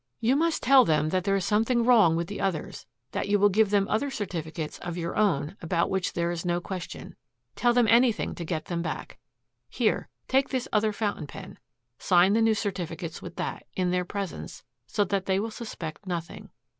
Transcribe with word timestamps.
"You 0.19 0.35
must 0.35 0.63
tell 0.63 0.83
them 0.83 1.09
that 1.09 1.25
there 1.25 1.35
is 1.35 1.45
something 1.45 1.85
wrong 1.85 2.15
with 2.15 2.25
the 2.25 2.41
others, 2.41 2.87
that 3.11 3.27
you 3.27 3.37
will 3.37 3.49
give 3.49 3.69
them 3.69 3.85
other 3.87 4.09
certificates 4.09 4.79
of 4.79 4.97
your 4.97 5.15
own 5.15 5.55
about 5.61 5.91
which 5.91 6.13
there 6.13 6.31
is 6.31 6.43
no 6.43 6.59
question. 6.59 7.15
Tell 7.55 7.71
them 7.71 7.87
anything 7.87 8.33
to 8.33 8.43
get 8.43 8.65
them 8.65 8.81
back. 8.81 9.19
Here 9.69 10.09
take 10.27 10.49
this 10.49 10.67
other 10.73 10.91
fountain 10.91 11.27
pen, 11.27 11.59
sign 11.99 12.33
the 12.33 12.41
new 12.41 12.55
certificates 12.55 13.21
with 13.21 13.35
that, 13.35 13.67
in 13.75 13.91
their 13.91 14.03
presence 14.03 14.63
so 14.87 15.03
that 15.03 15.27
they 15.27 15.39
will 15.39 15.51
suspect 15.51 16.07
nothing. 16.07 16.49